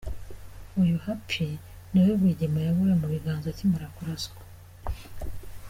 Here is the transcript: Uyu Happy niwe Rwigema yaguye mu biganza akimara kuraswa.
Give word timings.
Uyu 0.81 0.97
Happy 1.05 1.47
niwe 1.91 2.09
Rwigema 2.19 2.59
yaguye 2.65 2.93
mu 3.01 3.07
biganza 3.13 3.47
akimara 3.49 3.87
kuraswa. 3.95 4.39